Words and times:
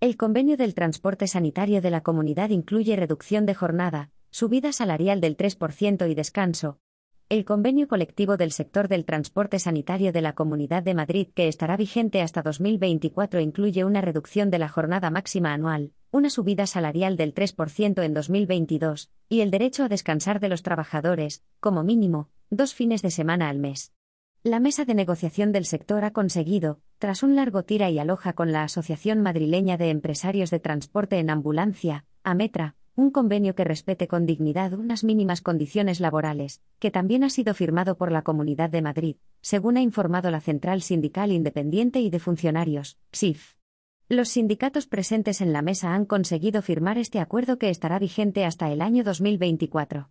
El 0.00 0.16
convenio 0.16 0.56
del 0.56 0.74
transporte 0.74 1.26
sanitario 1.26 1.82
de 1.82 1.90
la 1.90 2.02
comunidad 2.02 2.50
incluye 2.50 2.94
reducción 2.94 3.46
de 3.46 3.54
jornada, 3.56 4.12
subida 4.30 4.72
salarial 4.72 5.20
del 5.20 5.36
3% 5.36 6.08
y 6.08 6.14
descanso. 6.14 6.78
El 7.28 7.44
convenio 7.44 7.88
colectivo 7.88 8.36
del 8.36 8.52
sector 8.52 8.86
del 8.86 9.04
transporte 9.04 9.58
sanitario 9.58 10.12
de 10.12 10.20
la 10.22 10.34
Comunidad 10.36 10.84
de 10.84 10.94
Madrid, 10.94 11.26
que 11.34 11.48
estará 11.48 11.76
vigente 11.76 12.22
hasta 12.22 12.42
2024, 12.42 13.40
incluye 13.40 13.84
una 13.84 14.00
reducción 14.00 14.50
de 14.50 14.60
la 14.60 14.68
jornada 14.68 15.10
máxima 15.10 15.52
anual, 15.52 15.90
una 16.12 16.30
subida 16.30 16.68
salarial 16.68 17.16
del 17.16 17.34
3% 17.34 18.00
en 18.04 18.14
2022, 18.14 19.10
y 19.28 19.40
el 19.40 19.50
derecho 19.50 19.82
a 19.82 19.88
descansar 19.88 20.38
de 20.38 20.48
los 20.48 20.62
trabajadores, 20.62 21.42
como 21.58 21.82
mínimo, 21.82 22.28
dos 22.50 22.72
fines 22.72 23.02
de 23.02 23.10
semana 23.10 23.48
al 23.48 23.58
mes. 23.58 23.92
La 24.44 24.60
mesa 24.60 24.84
de 24.84 24.94
negociación 24.94 25.50
del 25.50 25.64
sector 25.64 26.04
ha 26.04 26.12
conseguido, 26.12 26.78
tras 26.98 27.24
un 27.24 27.34
largo 27.34 27.64
tira 27.64 27.90
y 27.90 27.98
aloja 27.98 28.34
con 28.34 28.52
la 28.52 28.62
Asociación 28.62 29.20
Madrileña 29.20 29.76
de 29.76 29.90
Empresarios 29.90 30.50
de 30.50 30.60
Transporte 30.60 31.18
en 31.18 31.28
Ambulancia, 31.28 32.04
AMETRA, 32.22 32.76
un 32.94 33.10
convenio 33.10 33.56
que 33.56 33.64
respete 33.64 34.06
con 34.06 34.26
dignidad 34.26 34.74
unas 34.74 35.02
mínimas 35.02 35.40
condiciones 35.40 35.98
laborales, 35.98 36.62
que 36.78 36.92
también 36.92 37.24
ha 37.24 37.30
sido 37.30 37.52
firmado 37.52 37.96
por 37.96 38.12
la 38.12 38.22
Comunidad 38.22 38.70
de 38.70 38.80
Madrid, 38.80 39.16
según 39.40 39.76
ha 39.76 39.82
informado 39.82 40.30
la 40.30 40.40
Central 40.40 40.82
Sindical 40.82 41.32
Independiente 41.32 41.98
y 41.98 42.08
de 42.08 42.20
Funcionarios, 42.20 42.96
SIF. 43.10 43.54
Los 44.08 44.28
sindicatos 44.28 44.86
presentes 44.86 45.40
en 45.40 45.52
la 45.52 45.62
mesa 45.62 45.94
han 45.94 46.06
conseguido 46.06 46.62
firmar 46.62 46.96
este 46.96 47.18
acuerdo 47.18 47.58
que 47.58 47.70
estará 47.70 47.98
vigente 47.98 48.44
hasta 48.44 48.70
el 48.70 48.82
año 48.82 49.02
2024. 49.02 50.10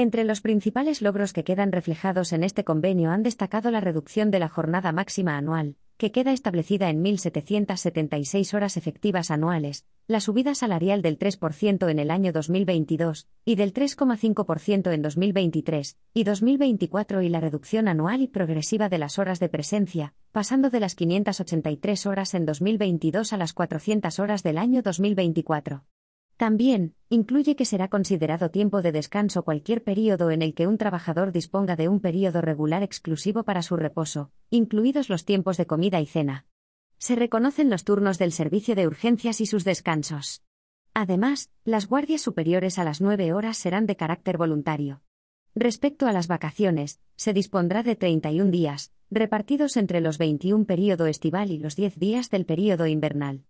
Entre 0.00 0.24
los 0.24 0.40
principales 0.40 1.02
logros 1.02 1.34
que 1.34 1.44
quedan 1.44 1.72
reflejados 1.72 2.32
en 2.32 2.42
este 2.42 2.64
convenio 2.64 3.10
han 3.10 3.22
destacado 3.22 3.70
la 3.70 3.80
reducción 3.80 4.30
de 4.30 4.38
la 4.38 4.48
jornada 4.48 4.92
máxima 4.92 5.36
anual, 5.36 5.76
que 5.98 6.10
queda 6.10 6.32
establecida 6.32 6.88
en 6.88 7.04
1.776 7.04 8.54
horas 8.54 8.78
efectivas 8.78 9.30
anuales, 9.30 9.84
la 10.06 10.20
subida 10.20 10.54
salarial 10.54 11.02
del 11.02 11.18
3% 11.18 11.90
en 11.90 11.98
el 11.98 12.10
año 12.10 12.32
2022 12.32 13.28
y 13.44 13.56
del 13.56 13.74
3,5% 13.74 14.90
en 14.90 15.02
2023 15.02 15.98
y 16.14 16.24
2024 16.24 17.20
y 17.20 17.28
la 17.28 17.40
reducción 17.42 17.86
anual 17.86 18.22
y 18.22 18.28
progresiva 18.28 18.88
de 18.88 18.96
las 18.96 19.18
horas 19.18 19.38
de 19.38 19.50
presencia, 19.50 20.14
pasando 20.32 20.70
de 20.70 20.80
las 20.80 20.94
583 20.94 22.06
horas 22.06 22.32
en 22.32 22.46
2022 22.46 23.34
a 23.34 23.36
las 23.36 23.52
400 23.52 24.18
horas 24.18 24.42
del 24.42 24.56
año 24.56 24.80
2024. 24.80 25.84
También, 26.40 26.94
incluye 27.10 27.54
que 27.54 27.66
será 27.66 27.88
considerado 27.88 28.50
tiempo 28.50 28.80
de 28.80 28.92
descanso 28.92 29.44
cualquier 29.44 29.84
periodo 29.84 30.30
en 30.30 30.40
el 30.40 30.54
que 30.54 30.66
un 30.66 30.78
trabajador 30.78 31.32
disponga 31.32 31.76
de 31.76 31.90
un 31.90 32.00
periodo 32.00 32.40
regular 32.40 32.82
exclusivo 32.82 33.42
para 33.42 33.60
su 33.60 33.76
reposo, 33.76 34.32
incluidos 34.48 35.10
los 35.10 35.26
tiempos 35.26 35.58
de 35.58 35.66
comida 35.66 36.00
y 36.00 36.06
cena. 36.06 36.46
Se 36.96 37.14
reconocen 37.14 37.68
los 37.68 37.84
turnos 37.84 38.16
del 38.16 38.32
servicio 38.32 38.74
de 38.74 38.86
urgencias 38.86 39.42
y 39.42 39.44
sus 39.44 39.64
descansos. 39.64 40.42
Además, 40.94 41.50
las 41.66 41.86
guardias 41.86 42.22
superiores 42.22 42.78
a 42.78 42.84
las 42.84 43.02
9 43.02 43.34
horas 43.34 43.58
serán 43.58 43.84
de 43.84 43.96
carácter 43.96 44.38
voluntario. 44.38 45.02
Respecto 45.54 46.06
a 46.06 46.12
las 46.12 46.26
vacaciones, 46.26 47.02
se 47.16 47.34
dispondrá 47.34 47.82
de 47.82 47.96
31 47.96 48.50
días, 48.50 48.94
repartidos 49.10 49.76
entre 49.76 50.00
los 50.00 50.16
21 50.16 50.64
periodo 50.64 51.04
estival 51.04 51.50
y 51.50 51.58
los 51.58 51.76
10 51.76 51.98
días 51.98 52.30
del 52.30 52.46
periodo 52.46 52.86
invernal. 52.86 53.44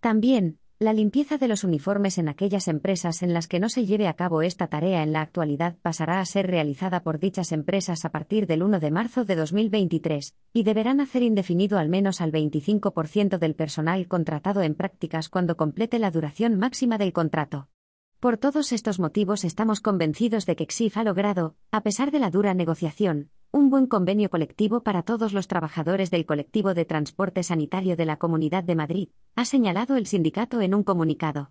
También, 0.00 0.58
la 0.80 0.92
limpieza 0.92 1.38
de 1.38 1.46
los 1.46 1.62
uniformes 1.62 2.18
en 2.18 2.28
aquellas 2.28 2.66
empresas 2.66 3.22
en 3.22 3.32
las 3.32 3.46
que 3.46 3.60
no 3.60 3.68
se 3.68 3.86
lleve 3.86 4.08
a 4.08 4.14
cabo 4.14 4.42
esta 4.42 4.66
tarea 4.66 5.04
en 5.04 5.12
la 5.12 5.20
actualidad 5.20 5.76
pasará 5.82 6.18
a 6.18 6.26
ser 6.26 6.48
realizada 6.48 7.04
por 7.04 7.20
dichas 7.20 7.52
empresas 7.52 8.04
a 8.04 8.10
partir 8.10 8.48
del 8.48 8.64
1 8.64 8.80
de 8.80 8.90
marzo 8.90 9.24
de 9.24 9.36
2023, 9.36 10.34
y 10.52 10.64
deberán 10.64 11.00
hacer 11.00 11.22
indefinido 11.22 11.78
al 11.78 11.88
menos 11.88 12.20
al 12.20 12.32
25% 12.32 13.38
del 13.38 13.54
personal 13.54 14.08
contratado 14.08 14.62
en 14.62 14.74
prácticas 14.74 15.28
cuando 15.28 15.56
complete 15.56 16.00
la 16.00 16.10
duración 16.10 16.58
máxima 16.58 16.98
del 16.98 17.12
contrato. 17.12 17.68
Por 18.24 18.38
todos 18.38 18.72
estos 18.72 18.98
motivos 18.98 19.44
estamos 19.44 19.82
convencidos 19.82 20.46
de 20.46 20.56
que 20.56 20.64
XIF 20.64 20.96
ha 20.96 21.04
logrado, 21.04 21.56
a 21.70 21.82
pesar 21.82 22.10
de 22.10 22.18
la 22.18 22.30
dura 22.30 22.54
negociación, 22.54 23.28
un 23.52 23.68
buen 23.68 23.86
convenio 23.86 24.30
colectivo 24.30 24.82
para 24.82 25.02
todos 25.02 25.34
los 25.34 25.46
trabajadores 25.46 26.10
del 26.10 26.24
colectivo 26.24 26.72
de 26.72 26.86
transporte 26.86 27.42
sanitario 27.42 27.96
de 27.96 28.06
la 28.06 28.16
Comunidad 28.16 28.64
de 28.64 28.76
Madrid, 28.76 29.08
ha 29.36 29.44
señalado 29.44 29.96
el 29.96 30.06
sindicato 30.06 30.62
en 30.62 30.74
un 30.74 30.84
comunicado. 30.84 31.50